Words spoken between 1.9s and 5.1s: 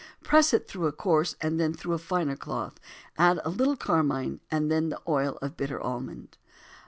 a finer cloth, add a little carmine and the